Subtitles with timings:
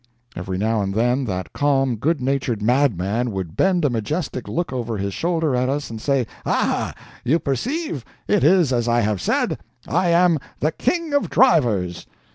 [0.35, 4.97] Every now and then that calm, good natured madman would bend a majestic look over
[4.97, 8.03] his shoulder at us and say, "Ah, you perceive?
[8.27, 12.07] It is as I have said I am the king of drivers."